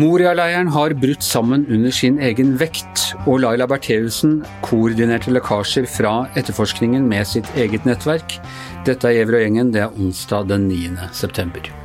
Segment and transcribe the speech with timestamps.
[0.00, 7.10] Moria-leiren har brutt sammen under sin egen vekt, og Laila Bertheussen koordinerte lekkasjer fra etterforskningen
[7.10, 8.38] med sitt eget nettverk.
[8.86, 11.10] Dette er Gjever og gjengen, det er onsdag den 9.
[11.10, 11.79] september.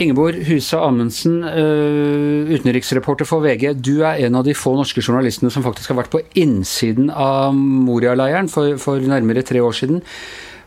[0.00, 3.74] Ingeborg Huse Amundsen, eh, utenriksreporter for VG.
[3.74, 7.52] Du er en av de få norske journalistene som faktisk har vært på innsiden av
[7.54, 10.00] Moria-leiren for, for nærmere tre år siden.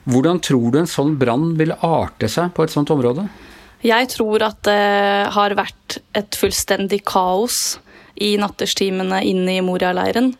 [0.05, 3.25] Hvordan tror du en sånn brann vil arte seg på et sånt område?
[3.85, 7.79] Jeg tror at det har vært et fullstendig kaos
[8.21, 10.35] i natterstimene inne i Moria-leiren.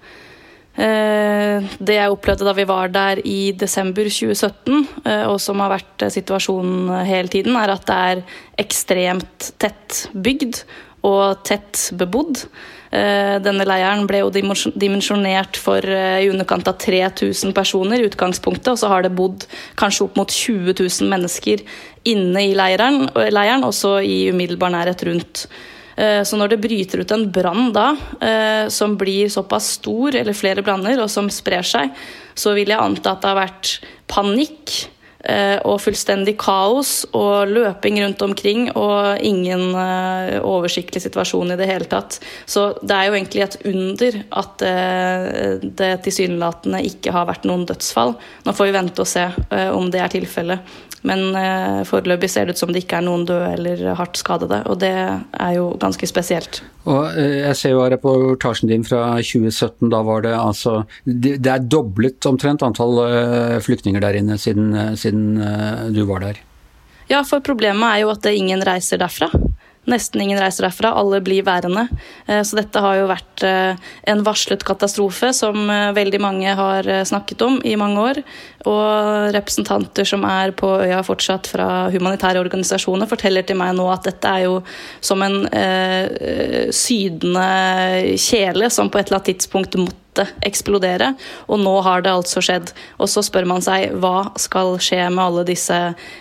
[0.76, 5.72] Eh, det jeg opplevde da vi var der i desember 2017, eh, og som har
[5.78, 8.24] vært situasjonen hele tiden, er at det er
[8.66, 10.66] ekstremt tett bygd
[11.06, 12.42] og tett bebodd.
[12.96, 18.74] Eh, denne leiren ble jo dimensjonert for eh, i underkant av 3000 personer i utgangspunktet,
[18.74, 19.48] og så har det bodd
[19.80, 21.64] kanskje opp mot 20 000 mennesker
[22.08, 25.48] inne i leiren, leiren også i umiddelbar nærhet rundt.
[25.96, 27.88] Eh, så når det bryter ut en brann da,
[28.72, 31.94] som blir såpass stor, eller flere branner, og som sprer seg,
[32.36, 33.78] så vil jeg anta at det har vært
[34.12, 34.76] panikk
[35.26, 41.66] Eh, og fullstendig kaos og løping rundt omkring og ingen eh, oversiktlig situasjon i det
[41.66, 42.20] hele tatt.
[42.46, 47.66] Så det er jo egentlig et under at eh, det tilsynelatende ikke har vært noen
[47.66, 48.14] dødsfall.
[48.46, 49.26] Nå får vi vente og se
[49.74, 50.76] om det er tilfellet.
[51.06, 51.36] Men
[51.86, 54.92] foreløpig ser det ut som det ikke er noen døde eller hardt skadede, og det
[54.92, 56.62] er jo ganske spesielt.
[56.90, 61.66] Og Jeg ser jo av reportasjen din fra 2017, da var det altså Det er
[61.66, 63.00] doblet omtrent antall
[63.66, 66.42] flyktninger der inne siden, siden siden eh, du var der?
[67.08, 69.30] Ja, for problemet er jo at ingen reiser derfra.
[69.92, 71.88] Nesten ingen reiser derfra, alle blir værende.
[72.28, 77.42] Eh, så dette har jo vært eh, en varslet katastrofe som veldig mange har snakket
[77.46, 78.22] om i mange år.
[78.70, 84.08] Og representanter som er på øya fortsatt fra humanitære organisasjoner, forteller til meg nå at
[84.08, 84.60] dette er jo
[85.04, 91.14] som en eh, sydende kjele som på et eller annet tidspunkt måtte måtte eksplodere,
[91.48, 92.72] og nå har det altså skjedd.
[93.00, 95.76] Og så spør man seg hva skal skje med alle disse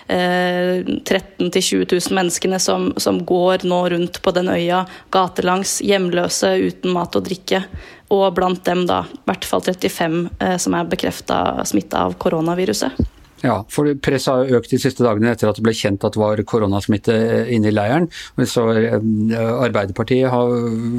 [0.08, 4.84] eh, 13 000-20 000 menneskene som, som går nå rundt på den øya
[5.14, 7.64] gatelangs, hjemløse, uten mat og drikke.
[8.12, 13.13] Og blant dem da i hvert fall 35 eh, som er bekrefta smitta av koronaviruset.
[13.44, 16.20] Ja, for presset har økt de siste dagene etter at det ble kjent at det
[16.22, 17.14] var koronasmitte
[17.52, 18.08] inne i leiren.
[18.40, 18.96] Så eh,
[19.36, 20.54] Arbeiderpartiet har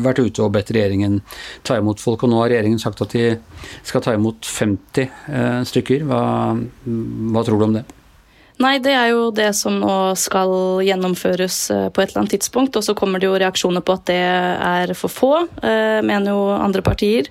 [0.06, 1.24] vært ute og bedt regjeringen
[1.66, 3.32] ta imot folk, og nå har regjeringen sagt at de
[3.82, 6.06] skal ta imot 50 eh, stykker.
[6.06, 6.24] Hva,
[7.34, 7.86] hva tror du om det?
[8.56, 12.78] Nei, det er jo det som nå skal gjennomføres eh, på et eller annet tidspunkt.
[12.80, 16.46] Og så kommer det jo reaksjoner på at det er for få, eh, mener jo
[16.56, 17.28] andre partier.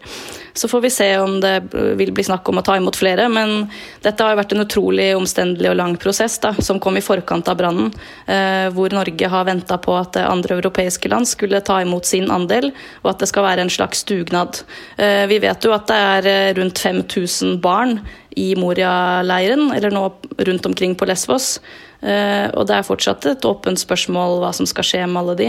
[0.55, 3.31] Så får vi se om det vil bli snakk om å ta imot flere.
[3.33, 3.71] Men
[4.05, 7.49] dette har jo vært en utrolig omstendelig og lang prosess da, som kom i forkant
[7.49, 7.89] av brannen.
[8.29, 12.69] Eh, hvor Norge har venta på at andre europeiske land skulle ta imot sin andel,
[13.01, 14.61] og at det skal være en slags dugnad.
[14.95, 17.99] Vi vet jo at det er rundt 5000 barn
[18.41, 20.05] i Moria-leiren, eller nå
[20.39, 21.59] rundt omkring på Lesvos.
[22.05, 25.47] Uh, og det er fortsatt et åpent spørsmål hva som skal skje med alle de.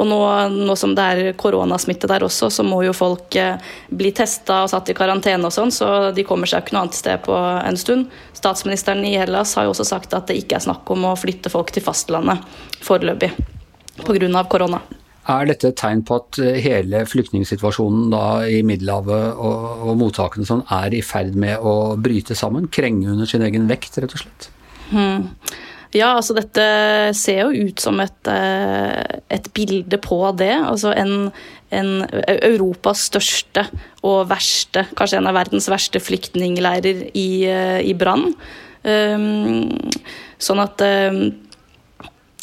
[0.00, 0.20] Og nå,
[0.54, 3.58] nå som det er koronasmitte der også, så må jo folk uh,
[3.90, 7.00] bli testa og satt i karantene og sånn, så de kommer seg ikke noe annet
[7.00, 8.08] sted på en stund.
[8.38, 11.52] Statsministeren i Hellas har jo også sagt at det ikke er snakk om å flytte
[11.52, 12.40] folk til fastlandet
[12.84, 13.34] foreløpig
[14.06, 14.44] pga.
[14.48, 14.80] korona.
[15.28, 18.14] Er dette et tegn på at eh, hele flyktningsituasjonen
[18.48, 22.70] i Middelhavet og, og mottakene sånn er i ferd med å bryte sammen?
[22.72, 24.48] Krenge under sin egen vekt, rett og slett?
[24.88, 25.28] Hmm.
[25.96, 26.64] Ja, altså dette
[27.16, 30.52] ser jo ut som et, eh, et bilde på det.
[30.52, 31.30] Altså en,
[31.72, 31.92] en,
[32.28, 33.64] Europas største
[34.04, 38.30] og verste, kanskje en av verdens verste flyktningleirer i, eh, i brann.
[38.88, 39.90] Um,
[40.40, 41.24] sånn at um,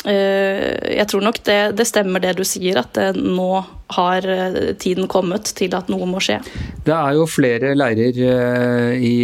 [0.06, 3.64] jeg tror nok det, det, stemmer det du sier, at det, nå
[3.96, 6.40] har eh, tiden kommet til at noe må skje.
[6.86, 9.16] Det er jo flere leirer eh, i,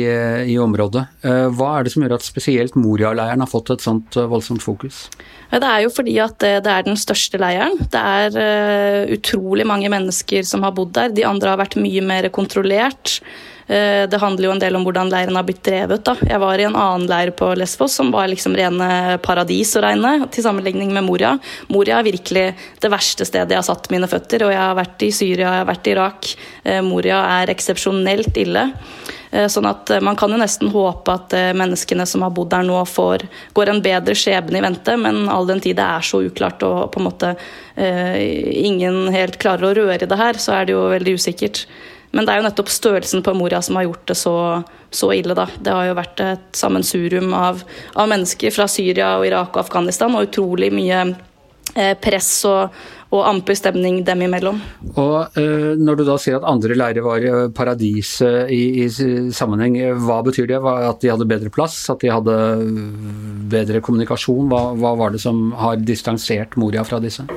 [0.53, 1.05] i området.
[1.53, 5.05] Hva er det som gjør at spesielt Moria-leiren har fått et sånt voldsomt fokus?
[5.51, 7.77] Det er jo fordi at det, er den største leiren.
[7.91, 11.13] Det er utrolig mange mennesker som har bodd der.
[11.13, 13.19] De andre har vært mye mer kontrollert.
[13.71, 16.03] Eh, det handler jo en del om hvordan leiren har blitt drevet.
[16.03, 16.17] Da.
[16.27, 20.27] Jeg var i en annen leir på Lesvos som var liksom rene paradis å regne,
[20.33, 21.37] til sammenligning med Moria.
[21.71, 22.45] Moria er virkelig
[22.83, 25.63] det verste stedet jeg har satt mine føtter, og jeg har vært i Syria, jeg
[25.63, 26.33] har vært i Irak.
[26.65, 28.65] Eh, Moria er eksepsjonelt ille.
[29.31, 32.75] Eh, sånn at Man kan jo nesten håpe at menneskene som har bodd der nå,
[32.83, 33.23] får,
[33.55, 36.91] går en bedre skjebne i vente, men all den tid det er så uklart og
[36.91, 37.31] på en måte
[37.79, 38.19] eh,
[38.65, 41.63] ingen helt klarer å røre i det her, så er det jo veldig usikkert.
[42.11, 44.35] Men det er jo nettopp størrelsen på Moria som har gjort det så
[44.91, 45.47] så ille, da.
[45.59, 47.63] Det har jo vært et sammensurium av,
[47.95, 52.75] av mennesker fra Syria og Irak og Afghanistan, og utrolig mye eh, press og,
[53.15, 54.59] og amper stemning dem imellom.
[54.91, 57.25] Og uh, Når du da sier at andre leirer var
[57.55, 58.89] paradiset i, i,
[59.35, 60.59] sammenheng, hva betyr det?
[60.59, 61.79] At de hadde bedre plass?
[61.91, 62.37] At de hadde
[63.51, 64.51] bedre kommunikasjon?
[64.51, 67.27] Hva, hva var det som har distansert Moria fra disse?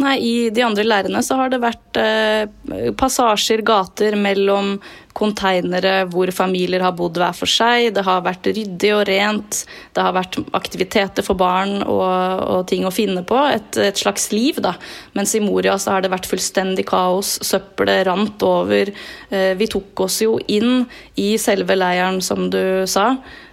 [0.00, 4.78] Nei, I de andre leirene så har det vært eh, passasjer, gater mellom
[5.16, 7.90] konteinere hvor familier har bodd hver for seg.
[7.96, 9.58] Det har vært ryddig og rent.
[9.96, 12.06] Det har vært aktiviteter for barn og,
[12.46, 13.36] og ting å finne på.
[13.50, 14.76] Et, et, slags liv, da.
[15.18, 17.36] Mens i Moria så har det vært fullstendig kaos.
[17.44, 18.94] Søppelet rant over.
[19.28, 20.86] Eh, vi tok oss jo inn
[21.20, 23.10] i selve leiren, som du sa.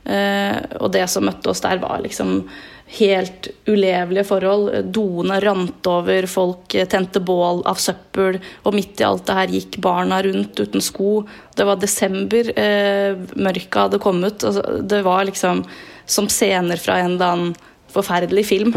[0.07, 2.39] Eh, og det som møtte oss der, var liksom
[2.88, 4.69] helt ulevelige forhold.
[4.95, 9.80] Doene rant over, folk tente bål av søppel, og midt i alt det her gikk
[9.84, 11.22] barna rundt uten sko.
[11.57, 14.44] Det var desember, eh, mørket hadde kommet.
[14.44, 15.66] Altså, det var liksom
[16.07, 17.56] som scener fra en eller annen
[17.92, 18.74] forferdelig film.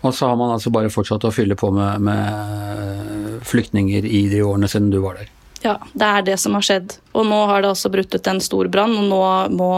[0.00, 4.44] Og så har man altså bare fortsatt å fylle på med, med flyktninger i de
[4.46, 5.32] årene siden du var der?
[5.64, 6.94] Ja, det er det som har skjedd.
[7.18, 9.22] Og nå har det altså brutt ut en stor brann, og nå
[9.58, 9.72] må,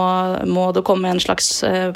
[0.45, 1.95] må, det komme en slags eh,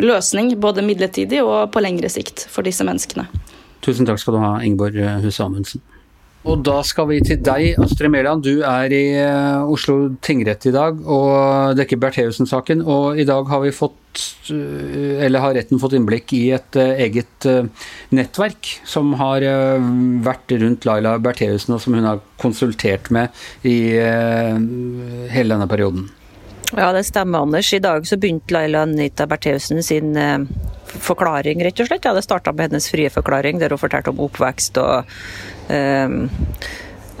[0.00, 3.28] løsning, både midlertidig og på lengre sikt, for disse menneskene.
[3.84, 5.84] Tusen takk skal du ha, Ingeborg Huse Amundsen.
[6.46, 8.44] Og da skal vi til deg, Astrid Mæland.
[8.46, 12.84] Du er i uh, Oslo tingrett i dag og dekker Bertheussen-saken.
[12.86, 16.94] Og i dag har vi fått, uh, eller har retten fått innblikk i et uh,
[16.94, 17.48] eget
[18.14, 19.44] nettverk som har
[20.24, 23.34] vært rundt Laila Bertheussen, og som hun har konsultert med
[23.66, 26.08] i hele denne perioden.
[26.74, 27.70] Ja, det stemmer, Anders.
[27.72, 30.14] I dag så begynte Laila Anita Bertheussen sin
[30.96, 32.06] forklaring, rett og slett.
[32.06, 35.18] Ja, det starta med hennes frie forklaring, der hun fortalte om oppvekst og eh,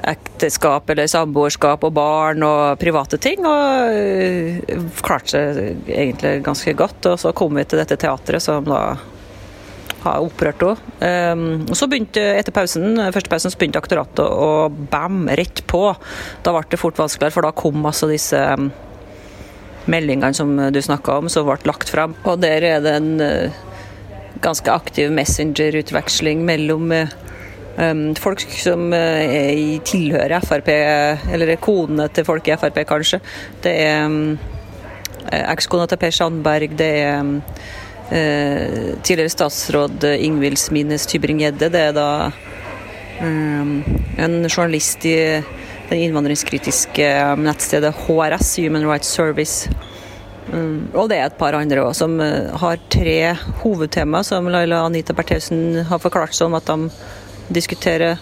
[0.08, 3.44] ekteskap eller samboerskap og barn og private ting.
[3.46, 7.12] Og uh, klarte seg egentlig ganske godt.
[7.12, 8.82] Og så kom vi til dette teatret som da
[10.04, 10.76] har opprørt henne.
[11.02, 15.88] Um, så begynte, etter pausen, første pausen så begynte aktoratet og bam, rett på.
[16.46, 18.70] Da ble det fort vanskeligere, for da kom altså disse um,
[19.90, 22.14] meldingene som du snakka om, som ble lagt fram.
[22.28, 23.64] Og der er det en uh,
[24.44, 27.16] ganske aktiv messenger-utveksling mellom uh,
[28.18, 30.70] folk som uh, tilhører Frp,
[31.32, 33.20] eller konene til folk i Frp, kanskje.
[33.62, 34.38] Det er um,
[35.28, 41.70] ekskona til Per Sandberg, det er uh, tidligere statsråd Ingvild Smines Tybring-Gjedde.
[41.70, 42.08] Det er da
[43.22, 43.78] um,
[44.18, 45.18] en journalist i
[45.88, 49.70] det innvandringskritiske nettstedet HRS, Human Rights Service.
[50.48, 50.94] Mm.
[50.96, 55.82] og det er et par andre òg som har tre hovedtema som Laila Anita Bertheussen
[55.90, 56.86] har forklart som at de
[57.48, 58.18] diskutere,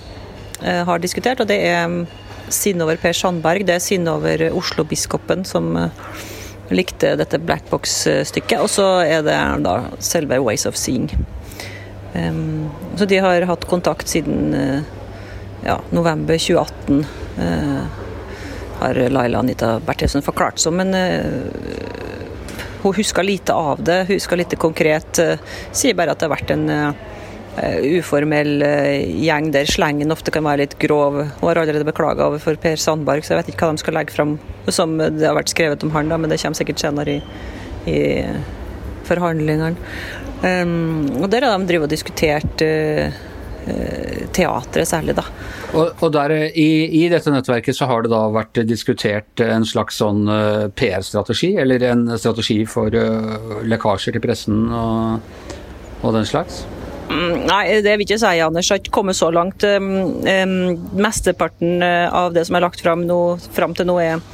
[0.63, 1.41] eh, har diskutert.
[1.41, 2.07] Og det er mm,
[2.53, 5.91] sinne over Per Sandberg, det er sinne over Oslo-biskopen som eh,
[6.75, 8.59] likte dette blackbox-stykket.
[8.63, 11.11] Og så er det da selve Ways of Seeing.
[12.97, 14.79] Så de har hatt kontakt siden uh,
[15.67, 17.03] ja, november 2018,
[17.37, 17.83] uh,
[18.79, 20.81] har Laila Anita Bertheussen forklart som.
[20.81, 20.97] Men
[22.81, 25.21] hun husker lite av det, husker lite konkret.
[25.77, 26.93] sier bare at det har vært en Eh,
[27.57, 31.23] uformell eh, gjeng der slengen ofte kan være litt grov.
[31.41, 34.17] Hun har allerede beklaga overfor Per Sandberg, så jeg vet ikke hva de skal legge
[34.17, 34.37] fram
[34.69, 37.23] som det har vært skrevet om han, da, men det kommer sikkert senere i,
[37.89, 38.01] i
[39.09, 39.73] forhandlingene.
[40.43, 43.09] Um, og Der har de drevet og diskutert uh,
[44.37, 45.25] teatret særlig, da.
[45.73, 46.69] Og, og der, i,
[47.01, 51.89] i, dette nettverket så har det da vært diskutert en slags sånn uh, PR-strategi, eller
[51.89, 55.55] en strategi for uh, lekkasjer til pressen og,
[56.03, 56.67] og den slags?
[57.07, 58.67] Mm, nei, det vil ikke si, Anders.
[58.67, 59.65] Jeg har ikke kommet så langt.
[61.07, 63.07] Mesteparten eh, av det som er lagt fram,
[63.55, 64.25] fram til nå, er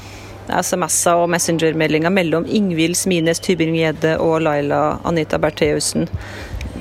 [0.53, 6.09] SMS-er og messengermeldinger mellom Ingvild Smines Tybring-Gjedde og Laila Anita Bertheussen.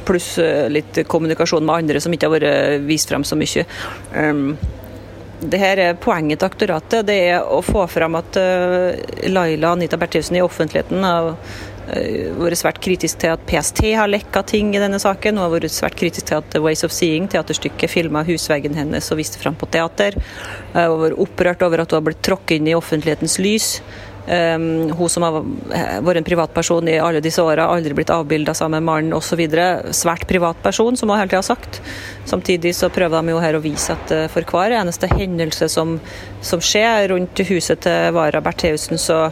[0.08, 3.68] Pluss eh, litt kommunikasjon med andre som ikke har vært vist fram så mye.
[5.42, 9.98] Det her er Poenget til aktoratet det er å få fram at eh, Laila Anita
[9.98, 11.34] Bertheussen i offentligheten har
[11.90, 15.36] Eh, vært svært kritisk til at PST har lekka ting i denne saken.
[15.36, 19.20] Hun har vært svært kritisk til at Ways of Seeing, teaterstykket, filma husveggen hennes og
[19.20, 20.16] viste fram på teater.
[20.72, 23.74] Hun har vært opprørt over at hun har blitt tråkket inn i offentlighetens lys.
[24.22, 25.40] Um, hun som har
[26.06, 29.42] vært en privatperson i alle disse åra, aldri blitt avbilda sammen med mannen osv.
[29.98, 31.82] Svært privatperson, som hun hele tida har sagt.
[32.30, 35.98] Samtidig så prøver de jo her å vise at uh, for hver eneste hendelse som,
[36.46, 39.28] som skjer rundt huset til Vara Bertheussen, så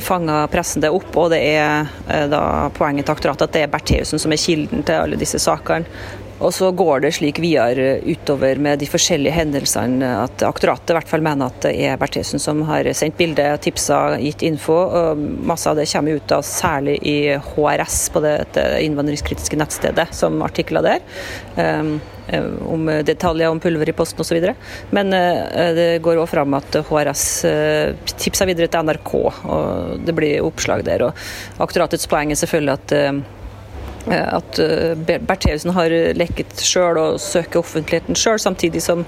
[0.00, 3.72] fanger pressen det opp, og det er eh, da poenget til aktoratet at det er
[3.72, 5.88] Bertheussen som er kilden til alle disse sakene.
[6.40, 11.10] Og så går det slik videre utover med de forskjellige hendelsene at aktoratet i hvert
[11.10, 14.74] fall mener at det er Bertheussen som har sendt bilde, tipsa, gitt info.
[14.74, 18.34] og Masse av det kommer ut av særlig i HRS, på det,
[18.84, 21.06] innvandringskritiske nettstedet, som artikler der.
[21.56, 21.96] Um,
[22.64, 24.40] om detaljer om pulver i posten osv.
[24.96, 30.16] Men uh, det går òg fram at HRS uh, tipsa videre til NRK, og det
[30.16, 31.08] blir oppslag der.
[31.08, 33.12] og Aktoratets poeng er selvfølgelig at Eh,
[34.12, 39.04] at eh, Bertheussen har lekket sjøl og søker offentligheten sjøl, samtidig som,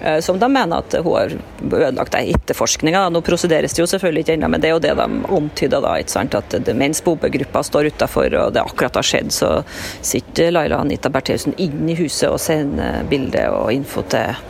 [0.00, 3.06] eh, som, de mener at hun har ødelagt etterforskninga.
[3.12, 5.08] Nå prosederes det jo selvfølgelig ikke ennå, men det er jo det de
[5.38, 5.94] antyder da.
[6.00, 6.36] ikke sant?
[6.38, 9.54] At mens Bobe-gruppa står utafor og det akkurat har skjedd, så
[10.00, 14.44] sitter Laila Anita Bertheussen inn i huset og sender bilde og info til,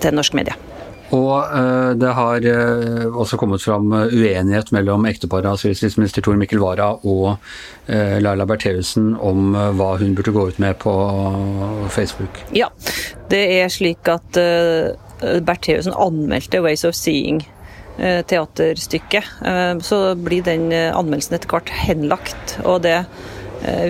[0.00, 0.56] til norsk media.
[1.14, 6.36] Og uh, det har uh, også kommet fram eh, uenighet mellom ekteparet av justisminister Tor
[6.40, 7.38] Mikkel Wara og
[7.88, 10.92] Laila Bertheussen om hva hun burde gå ut med på
[11.88, 12.42] Facebook.
[12.52, 12.66] Ja,
[13.32, 14.36] det er slik at
[15.48, 17.40] Bertheussen anmeldte Ways of Seeing
[17.96, 19.32] teaterstykket.
[19.80, 22.58] Så blir den anmeldelsen etter hvert henlagt.
[22.68, 23.37] og det Eh,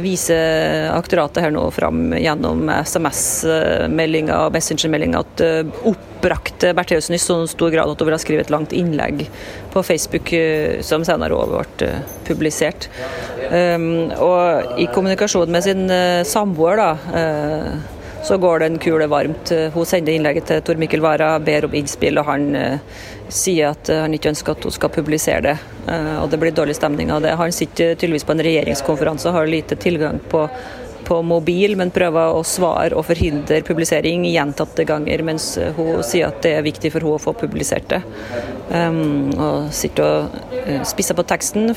[0.00, 7.36] viser aktoratet her nå fram gjennom SMS-meldinger og Messenger-meldinger at eh, oppbrakte Bertheussen i så
[7.50, 9.26] stor grad at hun ville skrive et langt innlegg
[9.74, 11.92] på Facebook eh, som senere òg ble
[12.28, 12.88] publisert.
[13.48, 15.86] Og i kommunikasjon med sin
[16.28, 16.90] samboer, da
[18.28, 19.52] så går det en kule varmt.
[19.74, 22.98] Hun sender innlegget til Tor Mikkel Wara, ber om innspill, og han uh,
[23.32, 25.56] sier at uh, han ikke ønsker at hun skal publisere det.
[25.88, 27.32] Og det blir dårlig stemning av det.
[27.40, 30.42] Han sitter tydeligvis på en regjeringskonferanse og har lite tilgang på,
[31.06, 35.46] på mobil, men prøver å svare og forhindre publisering gjentatte ganger, mens
[35.78, 38.02] hun sier at det er viktig for henne å få publisert det.
[38.68, 41.72] Um, og sitter og spisser på teksten.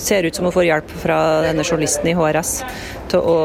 [0.00, 2.56] Ser ut som hun får hjelp fra denne journalisten i HRS
[3.12, 3.38] til å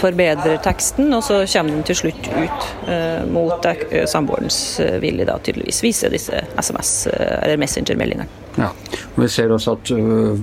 [0.00, 5.28] forbedrer teksten, og så kommer den til slutt ut eh, mot eh, samboerens eh, vilje,
[5.28, 8.28] da tydeligvis vise disse SMS- eh, eller Messenger-meldingene.
[8.58, 8.70] Ja,
[9.14, 10.38] og Vi ser også at uh,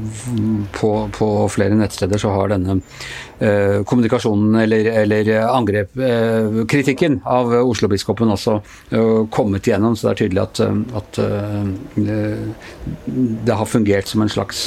[0.74, 7.52] på, på, flere nettsteder så har denne uh, kommunikasjonen eller, eller angrep, uh, kritikken av
[7.60, 8.60] Oslo-biskopen også
[9.34, 10.62] kommet igjennom, så det er tydelig at,
[11.02, 11.20] at
[13.48, 14.64] det har fungert som en slags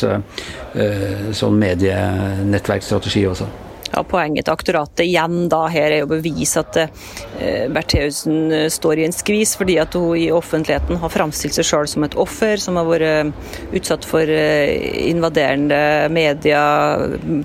[1.40, 3.48] sånn medienettverksstrategi også.
[3.90, 9.00] Ja, Poenget til aktoratet igjen da her er å bevise at eh, Bertheussen eh, står
[9.00, 12.54] i en skvis, fordi at hun i offentligheten har framstilt seg sjøl som et offer,
[12.62, 15.80] som har vært eh, utsatt for invaderende
[16.14, 16.62] media,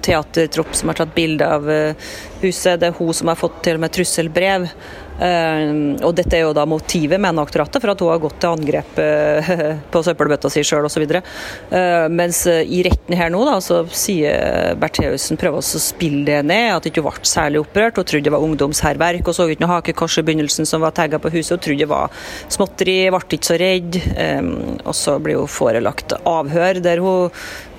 [0.06, 1.66] teatertropp som har tatt bilde av
[2.44, 2.80] huset.
[2.82, 4.70] Det er hun som har fått til og med trusselbrev.
[5.16, 8.52] Uh, og dette er jo da motivet, mener aktoratet, for at hun har gått til
[8.52, 9.52] angrep uh,
[9.94, 11.06] på søppelbøtta si sjøl osv.
[11.06, 16.42] Uh, mens uh, i retten her nå, da, så sier Bertheussen prøver å spille det
[16.48, 18.00] ned, at hun ikke ble særlig opprørt.
[18.00, 21.22] Hun trodde det var ungdomshærverk, og så ikke noe hakekors i begynnelsen som var tagga
[21.22, 21.56] på huset.
[21.56, 24.02] Hun trodde det var småtteri, ble ikke så redd.
[24.16, 24.52] Um,
[24.84, 27.32] og så blir hun forelagt avhør der hun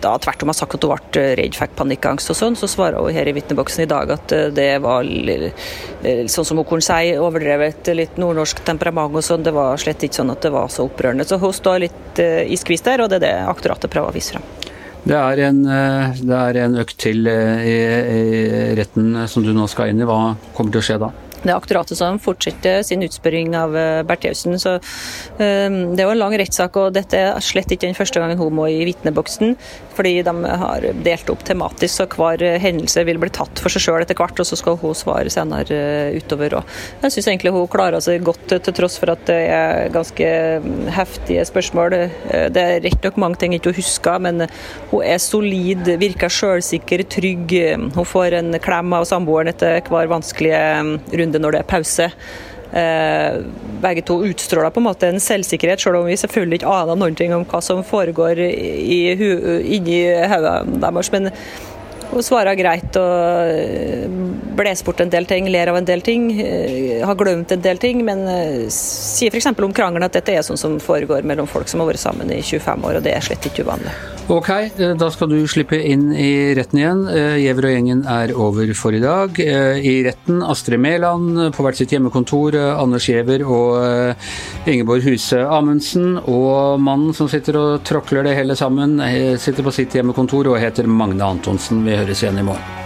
[0.02, 3.02] da tvert om har sagt at hun ble redd, fikk panikkangst og sånn, så svarer
[3.02, 6.86] hun her i vitneboksen i dag at eh, det var eh, sånn som hun kunne
[6.86, 9.44] si, overdrevet litt nordnorsk temperament og sånn.
[9.46, 11.26] Det var slett ikke sånn at det var så opprørende.
[11.28, 14.16] Så hun står litt eh, i skvis der, og det er det aktoratet prøver å
[14.16, 14.48] vise frem.
[15.06, 17.76] Det er, en, det er en økt til i,
[18.10, 18.22] i
[18.74, 20.08] retten som du nå skal inn i.
[20.08, 21.12] Hva kommer til å skje da?
[21.46, 24.56] Det aktoratet som fortsetter sin utspørring av eh, Bertheussen.
[24.58, 28.22] Så um, det er jo en lang rettssak, og dette er slett ikke den første
[28.22, 29.54] gangen hun må i vitneboksen.
[29.96, 34.02] Fordi de har delt opp tematisk, så hver hendelse vil bli tatt for seg sjøl
[34.02, 36.58] etter hvert, og så skal hun svare senere eh, utover.
[36.58, 36.74] Og
[37.04, 40.32] jeg syns egentlig hun klarer seg godt, til tross for at det er ganske
[40.64, 41.96] mm, heftige spørsmål.
[42.52, 44.48] Det er rett nok mange ting ikke husker, men
[44.90, 47.54] hun er solid, virker sjølsikker, trygg.
[47.94, 51.70] Hun får en klem av samboeren etter hver vanskelige mm, runde runde når det er
[51.70, 52.10] pause.
[52.76, 53.36] Eh,
[53.80, 57.36] begge to utstråler på en måte en selvsikkerhet, selv om vi selvfølgelig ikke aner noe
[57.36, 59.14] om hva som foregår i,
[59.76, 61.12] inni hodet deres.
[61.14, 61.30] Men
[62.16, 64.06] hun svarer greit og eh,
[64.56, 66.28] blåser bort en del ting, ler av en del ting.
[66.40, 69.50] Eh, har glemt en del ting, men eh, sier f.eks.
[69.52, 72.40] om krangelen at dette er sånn som foregår mellom folk som har vært sammen i
[72.42, 73.92] 25 år, og det er slett ikke uvanlig.
[74.32, 74.48] Ok,
[74.98, 77.02] da skal du slippe inn i retten igjen.
[77.38, 79.38] Gjever og gjengen er over for i dag.
[79.38, 86.16] I retten Astrid Mæland på hvert sitt hjemmekontor, Anders Gjever og Ingeborg Huse Amundsen.
[86.26, 88.98] Og mannen som sitter og tråkler det hele sammen,
[89.38, 91.86] sitter på sitt hjemmekontor og heter Magne Antonsen.
[91.86, 92.85] Vi høres igjen i morgen.